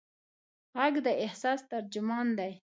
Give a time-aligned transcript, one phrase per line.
[0.77, 2.51] غږ د احساس ترجمان دی.